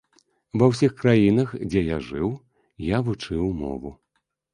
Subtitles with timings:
[0.59, 2.29] Ва ўсіх краінах, дзе я жыў,
[2.87, 3.93] я вучыў мову.